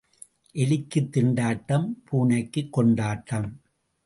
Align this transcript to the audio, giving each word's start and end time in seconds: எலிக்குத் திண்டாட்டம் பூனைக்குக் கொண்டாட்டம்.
எலிக்குத் 0.53 1.09
திண்டாட்டம் 1.11 1.87
பூனைக்குக் 2.05 2.73
கொண்டாட்டம். 2.73 3.61